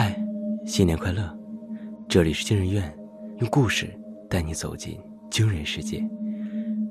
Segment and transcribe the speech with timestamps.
[0.00, 0.16] 嗨，
[0.64, 1.36] 新年快乐！
[2.08, 2.96] 这里是惊人院，
[3.38, 3.92] 用故事
[4.30, 4.96] 带你走进
[5.28, 6.08] 惊人世界。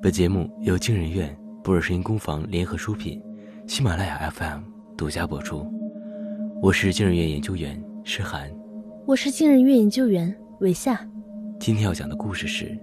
[0.02, 1.34] 本节目由惊人院、
[1.64, 3.24] 布尔声音工坊联合出品，
[3.66, 4.60] 喜马拉雅 FM
[4.98, 5.66] 独家播出。
[6.62, 8.54] 我是惊人院研究员诗涵，
[9.06, 11.00] 我是惊人院研究员韦夏。
[11.62, 12.78] 今天要讲的故事是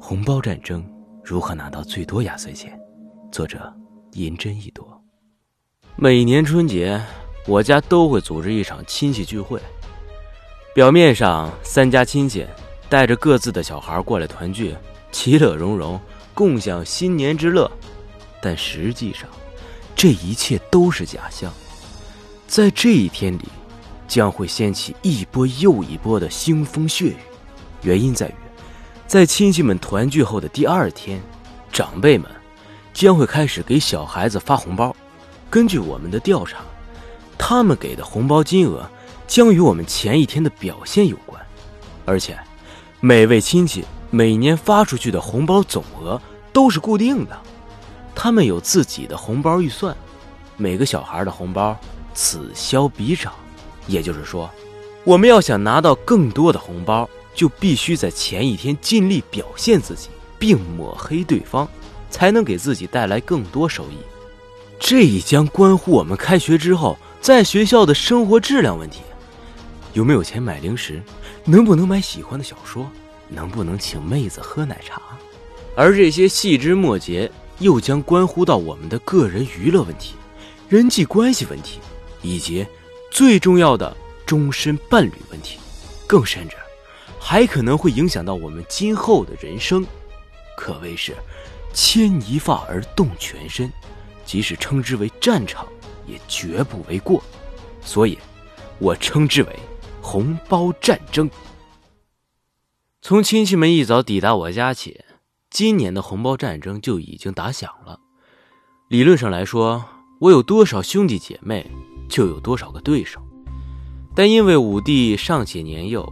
[0.00, 0.84] 红包战争
[1.22, 2.76] 如何拿到最多压岁钱。
[3.30, 3.72] 作者
[4.14, 5.00] 银针一朵。
[5.94, 7.00] 每年春节。
[7.44, 9.60] 我家都会组织一场亲戚聚会，
[10.72, 12.46] 表面上三家亲戚
[12.88, 14.76] 带着各自的小孩过来团聚，
[15.10, 16.00] 其乐融融，
[16.34, 17.68] 共享新年之乐。
[18.40, 19.28] 但实际上，
[19.96, 21.52] 这一切都是假象。
[22.46, 23.48] 在这一天里，
[24.06, 27.16] 将会掀起一波又一波的腥风血雨。
[27.82, 28.34] 原因在于，
[29.08, 31.20] 在亲戚们团聚后的第二天，
[31.72, 32.30] 长辈们
[32.92, 34.94] 将会开始给小孩子发红包。
[35.50, 36.58] 根据我们的调查。
[37.44, 38.88] 他们给的红包金额
[39.26, 41.44] 将与我们前一天的表现有关，
[42.04, 42.38] 而且
[43.00, 47.36] 每位亲戚每年发出去的红包总额都是固定的，
[48.14, 49.94] 他们有自己的红包预算，
[50.56, 51.76] 每个小孩的红包
[52.14, 53.32] 此消彼长，
[53.88, 54.48] 也就是说，
[55.02, 61.68] 我们要想拿到更多的红包，就必须在前一天尽力表现自己，并抹黑对方，
[62.08, 63.96] 才能给自己带来更多收益。
[64.84, 66.98] 这一将关乎我们开学之后。
[67.20, 69.00] 在学校的生活质量问题，
[69.92, 71.00] 有没有钱买零食？
[71.44, 72.90] 能不能买喜欢的小说？
[73.28, 75.00] 能不能请妹子喝奶茶？
[75.76, 77.30] 而这些细枝末节，
[77.60, 80.16] 又将关乎到我们的个人娱乐问题、
[80.68, 81.78] 人际关系问题，
[82.22, 82.66] 以及
[83.08, 83.96] 最重要的
[84.26, 85.60] 终身伴侣问题，
[86.08, 86.56] 更甚至
[87.20, 89.86] 还可能会影响到我们今后的人生，
[90.56, 91.14] 可谓是
[91.72, 93.72] 牵一发而动全身，
[94.32, 95.68] 即使称之为战场。
[96.04, 97.22] 也绝不为过，
[97.80, 98.18] 所以，
[98.80, 99.56] 我称之为
[100.00, 101.30] 红包战争。
[103.00, 105.00] 从亲戚们一早抵达我家起，
[105.48, 108.00] 今年的红包战争就已经打响了。
[108.88, 109.84] 理论上来说，
[110.20, 111.70] 我有多少兄弟姐妹，
[112.08, 113.20] 就有多少个对手。
[114.16, 116.04] 但因为五弟尚且年幼，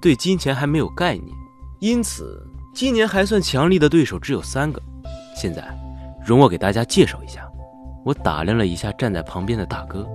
[0.00, 1.32] 对金钱还没有概念，
[1.78, 4.82] 因此今年还算强力的对手只有三个。
[5.36, 5.64] 现在，
[6.26, 7.45] 容我给大家介绍一下。
[8.06, 10.06] 我打量了一下站在旁边的大哥，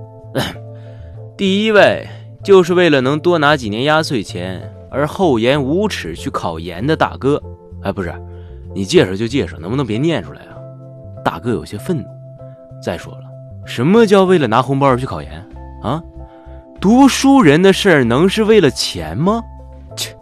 [1.36, 2.08] 第一位
[2.42, 7.44] 就是为了能多拿几年压岁钱而厚颜无耻去考研的大哥。
[7.84, 8.14] 哎，不是，
[8.74, 10.56] 你介绍就介绍，能不能别念出来啊？
[11.26, 12.06] 大哥有些愤怒。
[12.82, 13.24] 再说了，
[13.66, 15.46] 什么叫为了拿红包而去考研
[15.84, 16.02] 啊？
[16.80, 19.42] 读书人的事儿能是为了钱吗？
[19.98, 20.16] 切！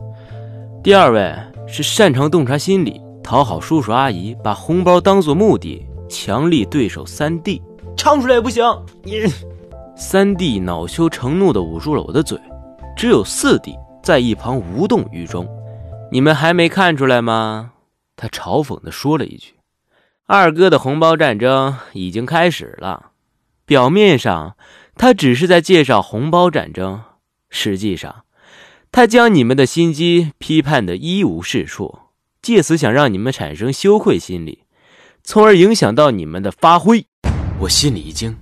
[0.81, 1.36] 第二位
[1.68, 5.86] 是擅长洞察心理、讨好叔叔阿姨，把红包当做目的。
[6.09, 7.62] 强力对手三弟，
[7.96, 8.64] 唱出来也不行。
[9.03, 9.22] 你
[9.96, 12.38] 三弟恼羞成怒的捂住了我的嘴，
[12.97, 15.48] 只有四弟在一旁无动于衷。
[16.12, 17.72] 你们还没看出来吗？
[18.16, 19.53] 他嘲讽的说了一句
[20.25, 23.12] ：“二哥的红包战争已经开始了。”
[23.66, 24.56] 表面上
[24.96, 27.02] 他只是在介绍红包战争，
[27.50, 28.24] 实际上
[28.92, 32.00] 他将你们的心机批判的一无是处，
[32.42, 34.64] 借此想让你们产生羞愧心理。
[35.29, 37.06] 从而影响到你们的发挥，
[37.59, 38.35] 我心里一惊，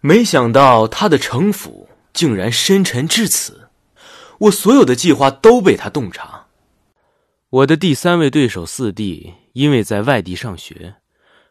[0.00, 3.68] 没想到他的城府竟然深沉至此，
[4.38, 6.48] 我所有的计划都被他洞察。
[7.50, 10.96] 我的第三位对手四弟因为在外地上学，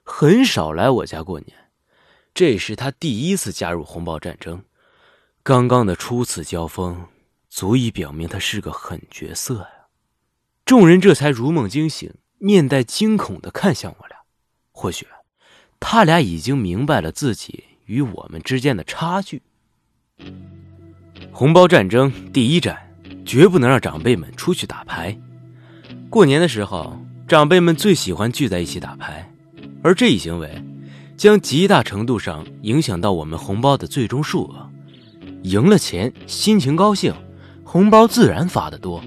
[0.04, 1.54] 很少来我家过年，
[2.34, 4.62] 这是他第一次加入红包战争。
[5.42, 7.06] 刚刚的初次交锋，
[7.50, 9.70] 足以表明他是个狠角色呀。
[10.66, 14.09] 众人这才如梦惊醒，面带惊恐的看向我俩。
[14.80, 15.06] 或许，
[15.78, 19.42] 他俩已经明白了自己与我们之间的差距。
[21.34, 22.78] 红包战争第一战，
[23.26, 25.14] 绝不能让长辈们出去打牌。
[26.10, 26.98] 过年的时候，
[27.28, 29.30] 长辈们最喜欢聚在一起打牌，
[29.84, 30.50] 而这一行为
[31.18, 34.66] 将极大程度上影响到我们红包的最终数额。
[35.44, 37.14] 赢了钱，心情高兴，
[37.66, 39.02] 红包自然发得多；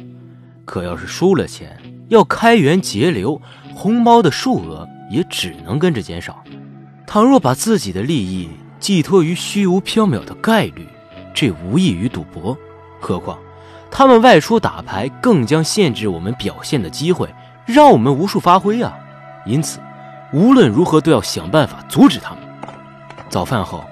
[0.66, 1.80] 可要是输了钱，
[2.10, 3.40] 要开源节流，
[3.74, 4.86] 红包的数额。
[5.12, 6.42] 也只能跟着减少。
[7.06, 8.48] 倘若把自己的利益
[8.80, 10.88] 寄托于虚无缥缈的概率，
[11.34, 12.56] 这无异于赌博。
[12.98, 13.38] 何况，
[13.90, 17.28] 他们外出打牌，更将限制我们表现的机会，
[17.66, 18.96] 让我们无处发挥啊！
[19.44, 19.80] 因此，
[20.32, 22.38] 无论如何都要想办法阻止他们。
[23.28, 23.84] 早饭后，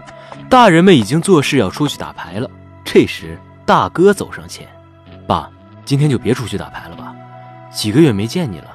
[0.48, 2.48] 大人们已经做事要出去打牌了。
[2.84, 4.66] 这时，大哥走上前
[5.26, 5.50] ：“爸，
[5.84, 7.14] 今天就别出去打牌了吧？
[7.70, 8.68] 几个月没见你了，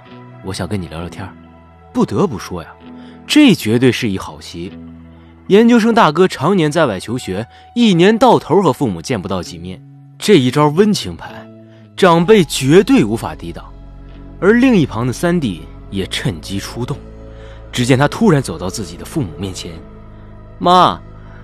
[0.43, 1.27] 我想跟你聊聊天。”
[1.95, 2.69] 不得不说呀，
[3.25, 4.77] 这绝对是一好棋。
[5.47, 9.81] 研究生大哥常年在外求学，一年到头和父母见不到几面，
[10.19, 11.47] 这一招温情牌，
[11.95, 13.63] 长辈绝对无法抵挡。
[14.41, 16.97] 而另一旁的三弟也趁机出动。
[17.71, 19.71] 只见他突然走到自己的父母面前
[20.59, 20.99] ：“妈，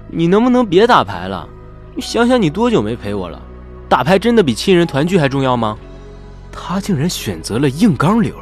[0.10, 1.48] 你能不能别打牌了？
[2.00, 3.42] 想想，你多久没陪我了？
[3.88, 5.78] 打牌真的比亲人团聚还重要吗？”
[6.52, 8.36] 他竟然选择了硬刚流。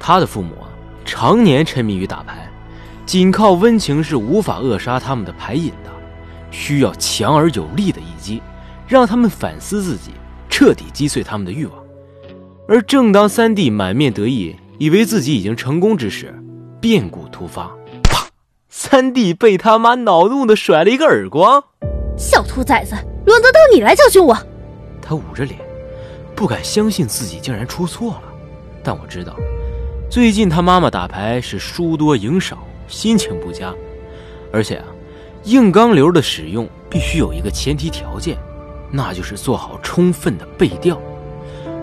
[0.00, 0.54] 他的父母，
[1.04, 2.48] 常年沉迷于打牌，
[3.06, 5.90] 仅靠温情是无法扼杀他们的牌瘾的，
[6.50, 8.42] 需要强而有力的一击，
[8.88, 10.12] 让他们反思自己，
[10.48, 11.74] 彻底击碎他们的欲望。
[12.66, 16.34] 而正当三弟满面得意，以为自己已经成功之时，
[16.80, 17.70] 变故突发，
[18.02, 18.26] 啪！
[18.70, 21.62] 三弟被他妈恼怒的甩了一个耳光。
[22.16, 22.94] 小兔崽子，
[23.26, 24.36] 轮得到你来教训我？
[25.02, 25.60] 他捂着脸，
[26.34, 28.22] 不敢相信自己竟然出错了。
[28.82, 29.36] 但我知道，
[30.10, 33.74] 最近他妈妈打牌是输多赢少，心情不佳。
[34.52, 34.84] 而且啊，
[35.44, 38.38] 硬刚流的使用必须有一个前提条件，
[38.92, 41.00] 那就是做好充分的背调。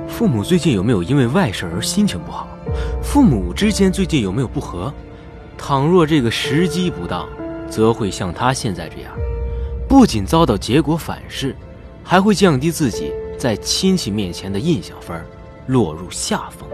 [0.07, 2.47] 父母最近有没有因为外事而心情不好？
[3.01, 4.93] 父母之间最近有没有不和？
[5.57, 7.27] 倘若这个时机不当，
[7.69, 9.11] 则会像他现在这样，
[9.87, 11.55] 不仅遭到结果反噬，
[12.03, 15.21] 还会降低自己在亲戚面前的印象分，
[15.67, 16.67] 落入下风。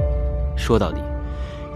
[0.55, 0.99] 说到底，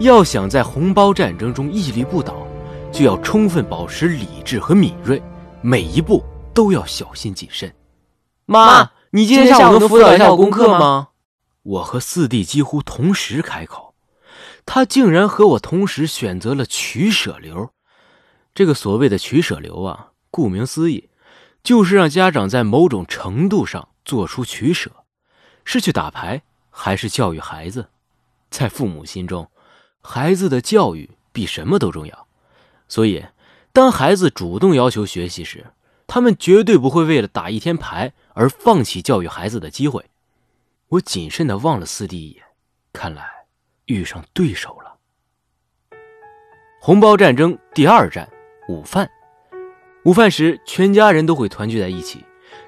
[0.02, 2.46] 要想在红包战争中屹立不倒，
[2.92, 5.22] 就要充分保持理智和敏锐，
[5.60, 7.72] 每一步都要小心谨慎。
[8.46, 11.08] 妈，你今天下午能辅导一下我功课吗？
[11.62, 13.94] 我和四弟几乎同时开口，
[14.66, 17.70] 他竟然和我同时选择了取舍流。
[18.54, 21.08] 这个所谓的取舍流啊，顾名思义，
[21.62, 24.90] 就是让家长在某种程度上做出取舍，
[25.64, 27.88] 是去打牌还是教育孩子？
[28.50, 29.48] 在父母心中，
[30.02, 32.26] 孩子的教育比什么都重要。
[32.88, 33.24] 所以，
[33.72, 35.66] 当孩子主动要求学习时，
[36.06, 40.04] 他们绝对不会为了打一天牌而放弃教育孩子的机会。
[40.88, 42.42] 我谨慎的望了四弟一眼，
[42.92, 43.24] 看来
[43.86, 44.98] 遇上对手了。
[46.80, 48.28] 红包战争第二战，
[48.68, 49.08] 午饭。
[50.04, 52.24] 午饭时，全家人都会团聚在一起，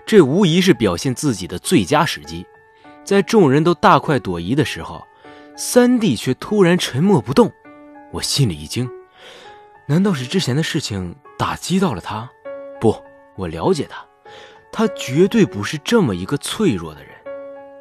[0.06, 2.46] 这无疑是表现自己的最佳时机。
[3.04, 5.04] 在众人都大快朵颐的时候，
[5.56, 7.52] 三弟却突然沉默不动。
[8.12, 8.88] 我心里一惊，
[9.86, 12.28] 难道是之前的事情打击到了他？
[12.80, 12.96] 不，
[13.36, 14.04] 我了解他，
[14.72, 17.12] 他绝对不是这么一个脆弱的人。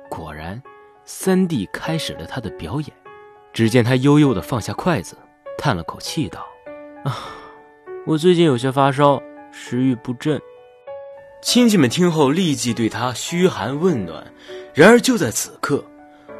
[0.09, 0.61] 果然，
[1.05, 2.91] 三弟开始了他的表演。
[3.51, 5.15] 只见他悠悠的放下筷子，
[5.59, 6.43] 叹了口气道
[7.05, 7.15] ：“啊，
[8.07, 9.21] 我最近有些发烧，
[9.51, 10.41] 食欲不振。”
[11.39, 14.25] 亲戚们听后立即对他嘘寒问暖。
[14.73, 15.85] 然而就在此刻，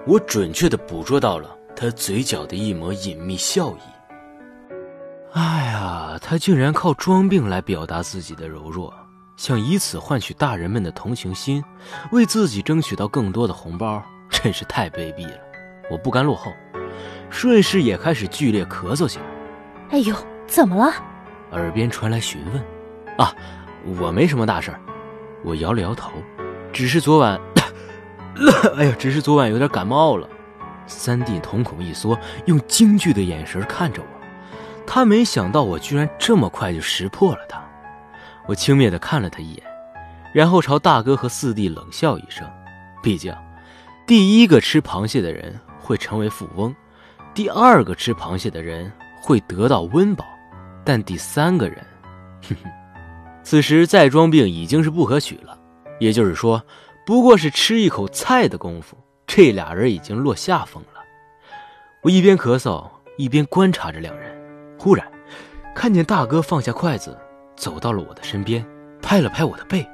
[0.06, 3.80] 我准确的捕捉到了他嘴角的一抹隐秘笑意。
[5.32, 8.94] 哎呀，他竟然靠装病来表达自己的柔弱。
[9.36, 11.64] 想以此换取大人们的同情心，
[12.12, 15.38] 为自己争取到更多的红包，真是太卑鄙了！
[15.90, 16.54] 我不甘落后，
[17.32, 19.26] 顺势也开始剧烈咳嗽起来。
[19.90, 20.16] 哎呦，
[20.46, 20.94] 怎么了？
[21.52, 22.64] 耳边传来询问。
[23.18, 23.34] 啊，
[24.00, 24.80] 我没什么大事儿。
[25.44, 26.12] 我摇了摇头，
[26.72, 27.40] 只是昨晚，
[28.78, 30.28] 哎呀，只是昨晚有点感冒了。
[30.88, 34.08] 三弟瞳孔一缩，用惊惧的眼神看着我。
[34.86, 37.64] 他没想到我居然这么快就识破了他。
[38.46, 39.64] 我轻蔑地看了他一眼，
[40.34, 42.46] 然后朝大哥和四弟冷笑一声。
[43.02, 43.34] 毕竟，
[44.06, 46.76] 第一个吃螃蟹的人会成为富翁，
[47.34, 48.92] 第二个吃螃蟹的人
[49.22, 50.26] 会得到温饱，
[50.84, 51.78] 但第三个人，
[52.42, 52.70] 哼哼，
[53.44, 55.58] 此时再装病已经是不可取了。
[56.00, 56.62] 也就是说，
[57.06, 61.02] 不过是吃一口菜的功夫，这俩人已经落下风了。
[62.02, 62.86] 我一边咳嗽
[63.18, 64.34] 一边观察着两人，
[64.80, 65.06] 忽然
[65.76, 67.18] 看见大哥放下筷子。
[67.56, 68.66] 走到了我的身边，
[69.02, 69.88] 拍了拍我的背，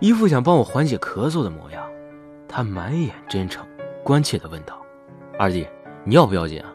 [0.00, 1.82] 一副想帮我缓解咳嗽的模样。
[2.48, 3.64] 他满眼真诚，
[4.02, 4.76] 关切地问道
[5.38, 5.66] ：“二弟，
[6.04, 6.72] 你要不要紧啊？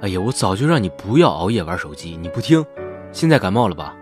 [0.00, 2.64] 哎呀，我早就让你不要熬夜玩手机，你不听。
[3.12, 3.94] 现在感冒了吧？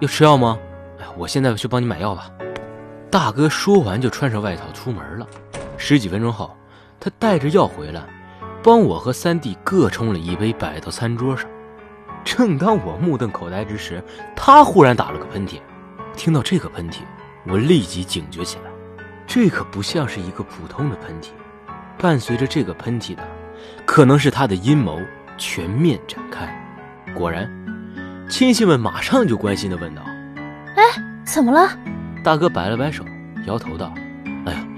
[0.00, 0.56] 要吃药吗？
[1.00, 2.30] 哎，我现在去帮你买药吧。”
[3.10, 5.26] 大哥说完就穿上外套出门了。
[5.76, 6.54] 十几分钟后，
[7.00, 8.02] 他带着药回来，
[8.62, 11.48] 帮我和三弟各冲了一杯，摆到餐桌上。
[12.24, 14.02] 正当我目瞪口呆之时，
[14.36, 15.60] 他忽然打了个喷嚏。
[16.14, 16.98] 听到这个喷嚏，
[17.46, 18.64] 我立即警觉起来。
[19.26, 21.28] 这可不像是一个普通的喷嚏，
[21.96, 23.22] 伴随着这个喷嚏的，
[23.86, 25.00] 可能是他的阴谋
[25.38, 26.46] 全面展开。
[27.14, 27.48] 果然，
[28.28, 30.02] 亲戚们马上就关心地问道
[30.76, 30.82] ：“哎，
[31.24, 31.70] 怎么了？”
[32.28, 33.02] 大哥摆了摆手，
[33.46, 33.90] 摇头道
[34.44, 34.68] ：“哎呀，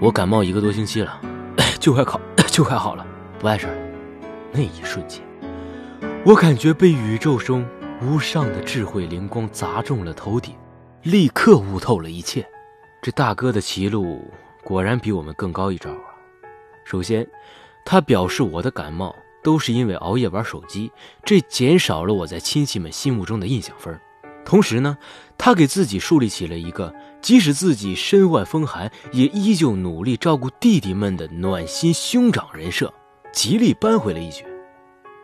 [0.00, 1.20] 我感冒一个多星期了，
[1.80, 3.04] 就快好， 就快好了，
[3.40, 3.76] 不碍事儿。”
[4.54, 5.20] 那一瞬间。
[6.24, 7.66] 我感觉被宇宙中
[8.00, 10.54] 无上的智慧灵光砸中了头顶，
[11.02, 12.46] 立刻悟透了一切。
[13.02, 14.22] 这大哥的棋路
[14.62, 16.14] 果然比我们更高一招啊！
[16.84, 17.26] 首先，
[17.84, 19.12] 他表示我的感冒
[19.42, 20.92] 都是因为熬夜玩手机，
[21.24, 24.00] 这减少了我在亲戚们心目中的印象分。
[24.46, 24.96] 同时呢，
[25.36, 32.94] 他给自己树立起了一个即使自己身患风寒，也依旧努力照顾弟弟们的暖心兄长人设，
[33.32, 34.46] 极力扳回了一局。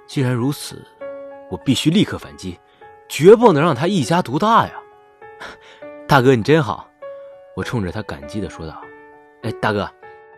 [0.09, 0.85] 既然如此，
[1.51, 2.59] 我必须立刻反击，
[3.09, 4.73] 绝不能让他一家独大呀！
[6.09, 6.89] 大哥，你真好！
[7.57, 8.83] 我冲着他感激地说道
[9.43, 9.89] ：“哎，大哥，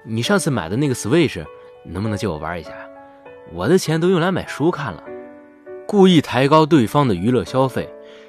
[0.05, 1.43] 你上次买的那个 Switch
[1.87, 2.71] 能不能借我玩一下？
[3.53, 5.03] 我的钱都用来买书看了。”
[5.87, 7.89] 故意抬高对方的娱乐消费，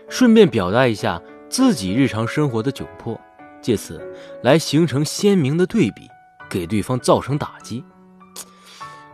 [0.10, 3.20] 顺便表达一下自己日常生活的窘迫，
[3.62, 4.02] 借此
[4.44, 6.10] 来形成鲜明的对比，
[6.50, 7.84] 给对方造成打击。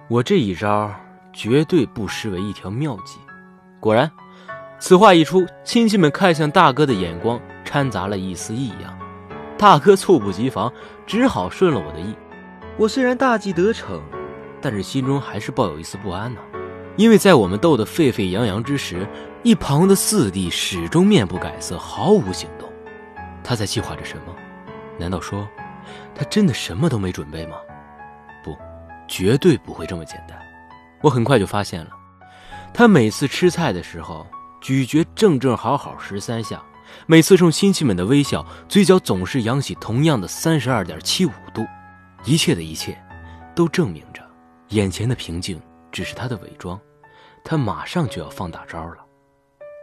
[0.08, 0.94] 我这一招。
[1.34, 3.18] 绝对不失为一条妙计。
[3.80, 4.12] 果然，
[4.78, 9.00] 此话一出，亲戚们看向大哥的眼光掺杂了一丝异样。
[9.58, 10.70] 大哥猝不及防，
[11.08, 12.14] 只好顺了我的意。
[12.78, 14.02] 我虽然大计得逞，
[14.60, 16.42] 但是心中还是抱有一丝不安呢。
[16.98, 19.08] 因为在我们斗得沸沸扬扬之时，
[19.44, 22.72] 一旁的四弟始终面不改色，毫无行动。
[23.44, 24.36] 他在计划着什么？
[25.00, 25.48] 难道说，
[26.14, 27.58] 他真的什么都没准备吗？
[28.44, 28.56] 不，
[29.08, 30.40] 绝对不会这么简单。
[31.02, 31.90] 我很快就发现了，
[32.72, 34.28] 他每次吃菜的时候
[34.62, 36.62] 咀嚼正正好好十三下，
[37.08, 41.66] 每次冲亲戚们的微笑，嘴角总是扬起同样的三十二点七五度。
[42.26, 42.96] 一切的一切，
[43.56, 44.22] 都证明着
[44.68, 45.60] 眼前的平静
[45.92, 46.80] 只是他的伪装。
[47.44, 48.98] 他马上就要放大招了。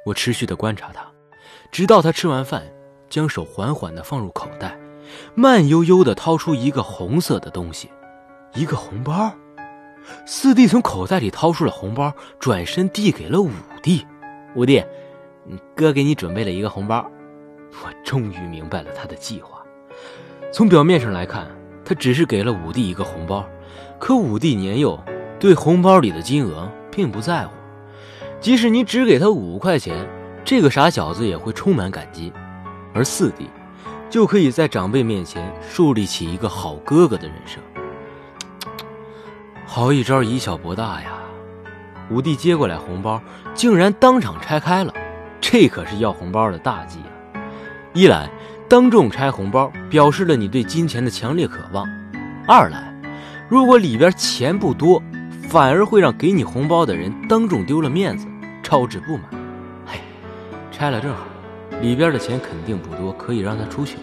[0.08, 1.02] 我持续的观察他，
[1.70, 2.62] 直到他吃完饭，
[3.10, 4.74] 将手缓缓的放入口袋，
[5.34, 7.90] 慢悠悠的掏出一个红色的东西，
[8.54, 9.30] 一个红包。
[10.24, 13.50] 四弟从口袋里掏出了红包，转身递给了五
[13.82, 14.06] 弟。
[14.54, 14.82] 五弟，
[15.76, 17.04] 哥给你准备了一个红包。
[17.84, 19.62] 我终于明白了他的计划。
[20.50, 21.46] 从表面上来看，
[21.84, 23.44] 他只是给了五弟一个红包，
[23.98, 24.98] 可五弟年幼，
[25.38, 27.57] 对红包里的金额并不在乎。
[28.40, 30.06] 即使你只给他五块钱，
[30.44, 32.32] 这个傻小子也会充满感激。
[32.94, 33.48] 而四弟，
[34.08, 37.58] 就可以在长辈面前树立起一个好哥哥的人设。
[39.66, 41.18] 好一招以小博大呀！
[42.10, 43.20] 五弟接过来红包，
[43.54, 44.94] 竟然当场拆开了，
[45.40, 47.42] 这可是要红包的大忌啊！
[47.92, 48.30] 一来，
[48.66, 51.84] 当众拆红包表示了你对金钱的强烈渴望；
[52.46, 52.94] 二来，
[53.46, 55.02] 如果里边钱不多，
[55.48, 58.26] 反而会让给你红包的人当众丢了面子，
[58.62, 59.24] 招致不满。
[59.86, 59.98] 嘿，
[60.70, 61.24] 拆了正好，
[61.80, 63.96] 里边的钱肯定不多，可以让他出去。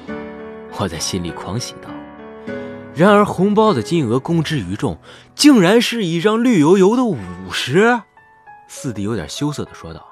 [0.80, 1.90] 我在心里狂喜道。
[2.96, 4.98] 然而，红包的金额公之于众，
[5.36, 7.18] 竟然是一张绿油油的五
[7.52, 8.02] 十。
[8.68, 10.04] 四弟有点羞涩的说道：“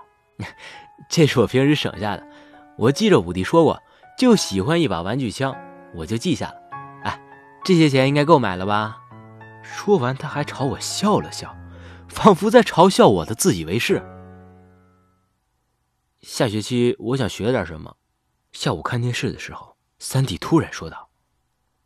[1.09, 2.23] 这是我平时省下的，
[2.77, 3.81] 我记着五弟说过，
[4.19, 5.55] 就喜欢一把玩具枪，
[5.95, 6.53] 我就记下了。
[7.03, 7.19] 哎，
[7.63, 8.97] 这些钱应该够买了吧？”
[9.73, 11.57] 说完，他还朝我笑了笑，
[12.07, 14.01] 仿佛在嘲笑我的自以为是。
[16.21, 17.97] 下学期我想学点什么。
[18.51, 21.09] 下午看电视的时候，三弟突然说道：“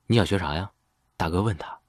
[0.07, 0.71] 你想学啥呀？”
[1.15, 1.79] 大哥问他，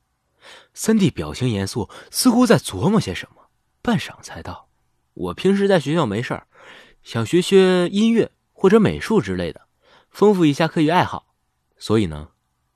[0.72, 3.48] 三弟表情严肃，似乎在琢磨些什么。
[3.82, 4.68] 半晌才道
[5.14, 6.46] ：“我平时在学校没事儿，
[7.02, 9.62] 想学学音乐或者美术之类的，
[10.10, 11.34] 丰富一下课余爱好。
[11.76, 12.28] 所以呢，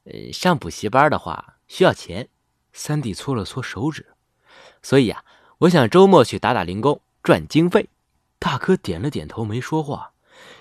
[0.04, 2.28] 呃，上补习班的话需要钱。”
[2.72, 4.06] 三弟搓了搓手指，
[4.82, 5.24] 所以呀，
[5.58, 7.88] 我想周末去打打零工赚经费。
[8.38, 10.12] 大哥点了点头，没说话。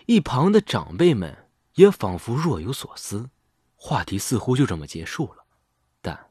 [0.05, 3.29] 一旁的长辈们也仿佛若有所思，
[3.75, 5.45] 话题似乎就这么结束了。
[6.01, 6.29] 但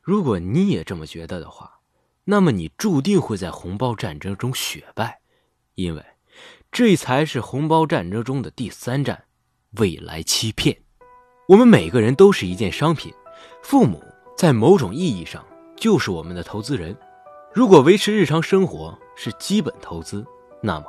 [0.00, 1.80] 如果你也这么觉得的话，
[2.24, 5.20] 那么你注定会在红包战争中血败，
[5.74, 6.04] 因为
[6.72, 9.24] 这才是红包战争中的第三战——
[9.76, 10.82] 未来欺骗。
[11.48, 13.12] 我们每个人都是一件商品，
[13.62, 14.02] 父母
[14.40, 15.44] 在某种意义上
[15.76, 16.96] 就是我们的投资人。
[17.52, 20.24] 如果维持日常生活是基本投资，
[20.62, 20.86] 那么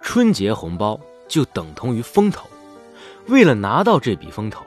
[0.00, 2.50] 春节红包就等同于风投。
[3.28, 4.64] 为了拿到这笔风投，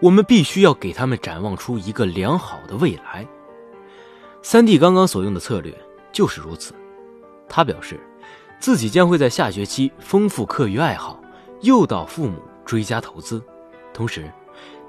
[0.00, 3.24] 我们必须要给他们展望出一个良好的未来。
[4.42, 5.72] 三弟刚刚所用的策略
[6.10, 6.74] 就是如此。
[7.48, 8.00] 他表示，
[8.58, 11.22] 自己将会在下学期丰富课余爱好，
[11.60, 13.40] 诱导父母追加投资。
[13.94, 14.28] 同时，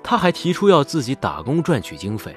[0.02, 2.36] 他还提出要自己打工赚取经费，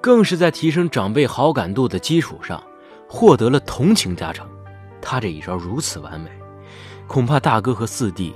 [0.00, 2.62] 更是在提升长辈好感度的基础上，
[3.08, 4.48] 获得了同情加成。
[5.02, 6.30] 他这一招如此完美，
[7.06, 8.34] 恐怕大哥和四弟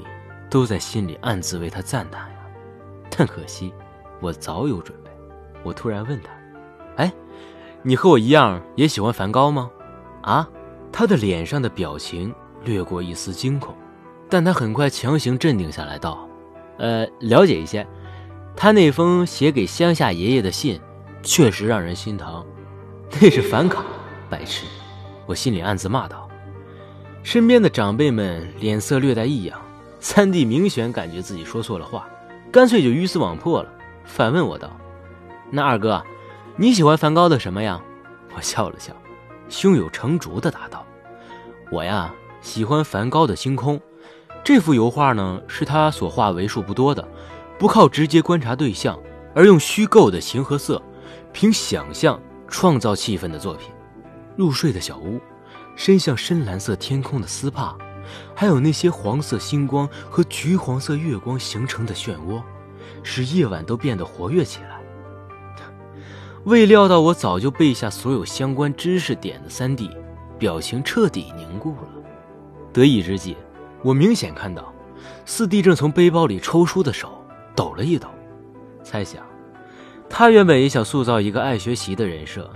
[0.50, 2.36] 都在心里暗自为他赞叹呀。
[3.16, 3.72] 但可惜，
[4.20, 5.10] 我早有准备。
[5.62, 6.30] 我突然问他
[6.96, 7.12] ：“哎，
[7.82, 9.70] 你和我一样也喜欢梵高吗？”
[10.22, 10.48] 啊，
[10.90, 13.74] 他的脸上的表情掠过一丝惊恐，
[14.28, 16.28] 但他很快强行镇定下来，道
[16.78, 17.86] ：“呃，了解一些。
[18.56, 20.80] 他那封写给乡下爷爷的信，
[21.24, 22.44] 确实让人心疼。
[23.20, 23.82] 那是反卡，
[24.30, 24.64] 白痴！
[25.26, 26.28] 我心里暗自骂道。
[27.22, 29.58] 身边的长辈们脸色略带异样，
[29.98, 32.06] 三弟明显感觉自己说错了话，
[32.52, 33.68] 干脆就鱼死网破了，
[34.04, 34.70] 反问我道
[35.50, 36.04] ：“那二哥，
[36.56, 37.80] 你喜欢梵高的什么呀？”
[38.36, 38.92] 我笑了笑，
[39.48, 40.84] 胸有成竹的答道
[41.72, 42.12] ：“我呀，
[42.42, 43.78] 喜欢梵高的《星空》。
[44.42, 47.08] 这幅油画呢，是他所画为数不多的，
[47.58, 48.98] 不靠直接观察对象，
[49.34, 50.82] 而用虚构的形和色，
[51.34, 53.70] 凭想象。”创造气氛的作品，
[54.36, 55.18] 入睡的小屋，
[55.74, 57.76] 伸向深蓝色天空的丝帕，
[58.32, 62.40] 还有那些黄色星光和橘黄色月光形成的漩涡，
[63.02, 64.80] 使夜晚都变得活跃起来。
[66.44, 69.90] 未料到我早就背下所有相关知识点的三弟，
[70.38, 71.88] 表情彻底凝固了。
[72.72, 73.36] 得意之际，
[73.82, 74.72] 我明显看到
[75.24, 77.20] 四弟正从背包里抽出的手
[77.56, 78.08] 抖了一抖，
[78.84, 79.33] 猜想。
[80.16, 82.48] 他原本也想塑造一个爱学习的人设，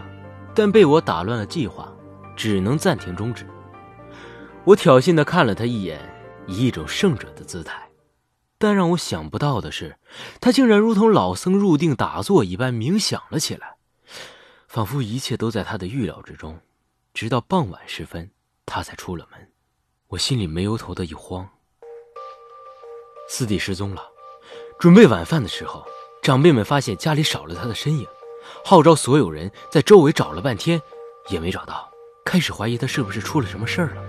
[0.55, 1.93] 但被我打乱了计划，
[2.37, 3.45] 只能暂停终止。
[4.63, 5.99] 我挑衅地看了他一眼，
[6.47, 7.91] 以一种胜者的姿态。
[8.59, 9.97] 但让我想不到的是，
[10.41, 13.75] 他竟然如同老僧入定打坐一般冥想了起来，
[14.69, 16.61] 仿佛一切都在他的预料之中。
[17.13, 18.31] 直到傍晚时分，
[18.67, 19.51] 他才出了门。
[20.07, 21.49] 我心里没由头的一慌。
[23.29, 24.05] 四弟失踪了。
[24.79, 25.85] 准备晚饭的时候。
[26.23, 28.07] 长辈们发现家里少了他的身影，
[28.65, 30.81] 号召所有人在周围找了半天，
[31.29, 31.89] 也没找到，
[32.25, 34.03] 开始怀疑他是不是出了什么事儿了。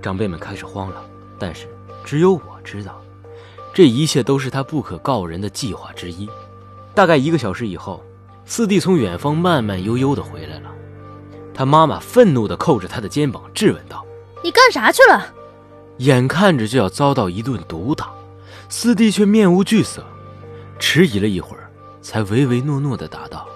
[0.00, 1.04] 长辈们开始慌了，
[1.38, 1.68] 但是
[2.04, 3.00] 只有我知道，
[3.74, 6.28] 这一切都是他不可告人的计划之一。
[6.94, 8.02] 大概一个小时以后，
[8.46, 10.70] 四弟从远方慢慢悠悠地回来了，
[11.52, 14.04] 他妈妈愤怒地扣着他的肩膀质问道
[14.42, 15.34] ：“你干啥去了？”
[15.98, 18.10] 眼看着就要遭到一顿毒打，
[18.68, 20.04] 四弟却面无惧色。
[20.82, 21.70] 迟疑了一会儿，
[22.02, 23.48] 才唯唯诺诺地答道：“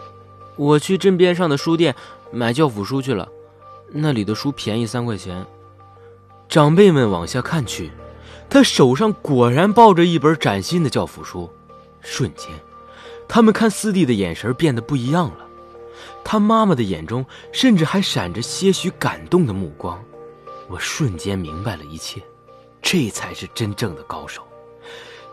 [0.54, 1.92] 我去镇边上的书店
[2.30, 3.29] 买教辅书去了，
[3.90, 5.44] 那里的书便宜三块钱。”
[6.48, 7.90] 长辈们往下看去，
[8.48, 11.51] 他手上果然抱着一本崭新的教辅书。
[12.01, 12.48] 瞬间，
[13.27, 15.44] 他们看四弟的眼神变得不一样了，
[16.22, 20.01] 他妈妈的眼中甚至还闪着些许感动的目光。
[20.68, 22.22] 我瞬间明白了一切，
[22.81, 24.45] 这才是真正的高手。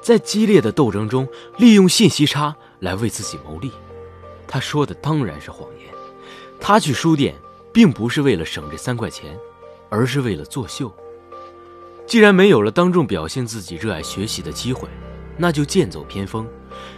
[0.04, 3.72] 在激烈的斗争中，利用信息差来为自己谋利。
[4.46, 5.88] 他说的当然是谎言。
[6.60, 7.34] 他去书店，
[7.72, 9.36] 并不是为了省这三块钱，
[9.90, 10.94] 而是为了作秀。
[12.06, 14.90] 既然没有了当众表现自己热爱学习的机会，
[15.38, 16.46] 那就剑走偏锋，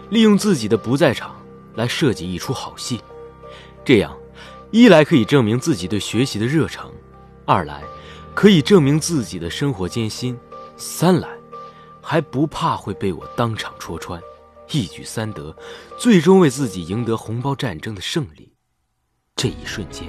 [0.09, 1.39] 利用自己的不在场
[1.75, 2.99] 来设计一出好戏。
[3.85, 4.17] 这样，
[4.71, 6.91] 一来可以证明自己对学习的热诚，
[7.45, 7.83] 二来
[8.33, 10.35] 可以证明自己的生活艰辛，
[10.75, 11.29] 三来。
[12.07, 14.21] 还不怕会被我当场戳穿，
[14.69, 15.55] 一举三得，
[15.97, 18.53] 最终为自己赢得红包战争的胜利。
[19.35, 20.07] 这一瞬间，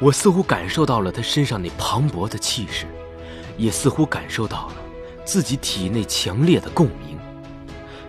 [0.00, 2.84] 我似乎感受到了他身上那磅礴的气势，
[3.56, 4.74] 也似乎感受到了
[5.24, 7.18] 自己体内强烈的共鸣。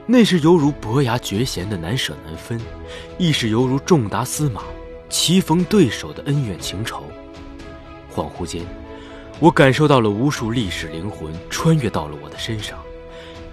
[0.05, 2.59] 那是犹如伯牙绝弦的难舍难分，
[3.17, 4.63] 亦是犹如仲达司马
[5.07, 7.05] 棋逢对手的恩怨情仇。
[8.13, 8.61] 恍惚间，
[9.39, 12.77] 我感受到了无数历史灵魂穿越到了我的身上。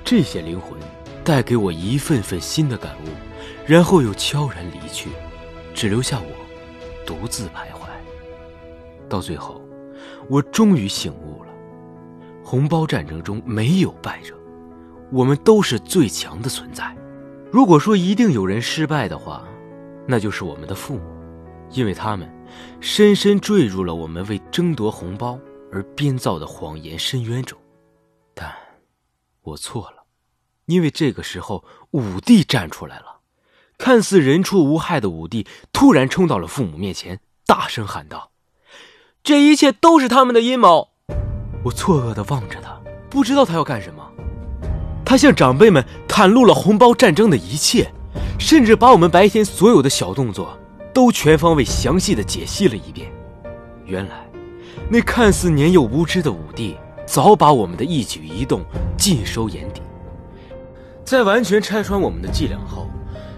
[0.07, 0.79] 这些灵魂
[1.25, 3.09] 带给我一份份新的感悟，
[3.67, 5.11] 然后又悄然离去，
[5.75, 7.89] 只留下我独自徘徊。
[9.09, 9.61] 到最后，
[10.29, 11.51] 我终于醒悟了：
[12.45, 14.33] 红包战争中没有败者，
[15.11, 16.97] 我们都是最强的存在。
[17.51, 19.43] 如果说一定有人失败的话，
[20.07, 21.03] 那就是我们的父母，
[21.73, 22.33] 因为他们
[22.81, 25.37] 深深坠入了我们为争夺红包
[25.73, 27.59] 而编造的谎言深渊中。
[28.35, 28.55] 但，
[29.43, 29.96] 我错了。
[30.67, 33.21] 因为这个时候，武帝站出来了，
[33.79, 38.31] 看似人畜无害的武帝突然冲到了父母面前，大声喊道
[39.23, 40.89] ：“这一切都是他们的阴谋！”
[41.65, 44.05] 我错愕的望着他，不知道他要干什么。
[45.05, 47.89] 他向长辈们袒露了红包战争的一切，
[48.39, 50.59] 甚至把我们白天所有的小动作
[50.93, 53.09] 都全方位详细的解析了一遍。
[53.85, 54.29] 原来，
[54.91, 56.77] 那看似年幼无知的武帝，
[57.07, 58.65] 早把我们的一举一动
[58.99, 59.81] 尽收眼底。
[61.07, 62.89] 在完全拆穿我们的伎俩后，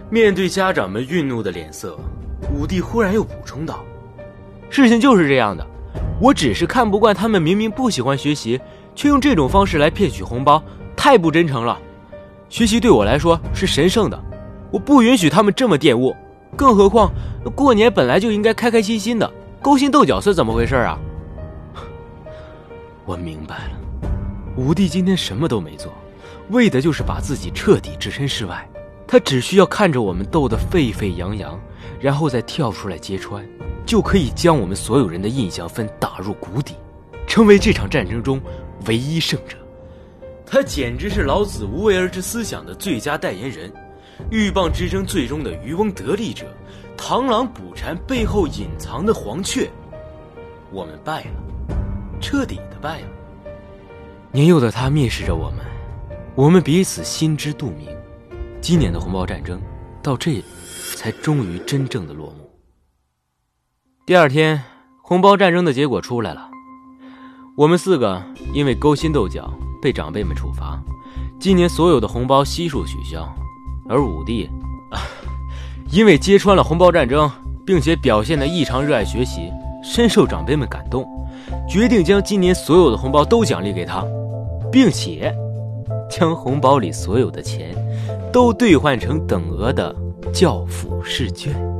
[0.08, 1.98] 面对家长们愠怒的脸色，
[2.50, 3.84] 武帝忽然又补充道
[4.70, 5.66] ：“事情就是这样的，
[6.18, 8.58] 我只是看不惯他们明明不喜欢学习，
[8.94, 10.62] 却用这种方式来骗取红包，
[10.96, 11.78] 太不真诚了。
[12.48, 14.18] 学习对我来说是神圣的，
[14.70, 16.16] 我不允许他们这么玷污。
[16.56, 17.12] 更何况，
[17.54, 20.98] 过年本来就应该开开心心的，勾心斗角是怎么回事啊？”
[23.04, 23.72] 我明白了，
[24.56, 25.92] 武帝今天什么都没做。
[26.50, 28.68] 为的就是把自己彻底置身事外，
[29.06, 31.58] 他只需要看着我们斗得沸沸扬扬，
[32.00, 33.46] 然后再跳出来揭穿，
[33.84, 36.74] 就可以将我们所有人的印象分打入谷底，
[37.26, 38.40] 成为这场战争中
[38.86, 39.56] 唯一胜者。
[40.46, 43.70] 他简直是老子无为而治思想的最佳代言人，
[44.30, 46.46] 鹬蚌之争最终的渔翁得利者，
[46.96, 49.68] 螳螂捕蝉背后隐藏的黄雀。
[50.70, 51.76] 我们败了，
[52.20, 53.06] 彻底的败了。
[54.32, 55.58] 年幼的他蔑视着我们，
[56.38, 57.88] 我们彼此心知肚明。
[58.60, 59.60] 今年的红包战争
[60.00, 60.44] 到这里，
[60.94, 62.48] 才终于真正的落幕。
[64.06, 64.62] 第二天，
[65.02, 66.48] 红包战争的结果出来了，
[67.56, 68.22] 我们四个
[68.54, 70.80] 因为勾心斗角被长辈们处罚，
[71.40, 73.28] 今年所有的红包悉数取消。
[73.88, 74.48] 而五弟，
[75.90, 77.28] 因为揭穿了红包战争，
[77.66, 79.50] 并且表现得异常热爱学习。
[79.82, 81.04] 深受长辈们感动，
[81.68, 84.04] 决定将今年所有的红包都奖励给他，
[84.70, 85.34] 并且
[86.08, 87.74] 将红包里所有的钱
[88.32, 89.94] 都兑换成等额的
[90.32, 91.77] 教辅试卷。